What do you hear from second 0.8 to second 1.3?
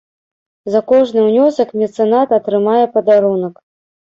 кожны